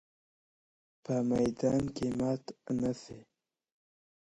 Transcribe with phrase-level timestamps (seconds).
[1.03, 2.43] په میدان کي مات
[2.81, 3.17] نه سو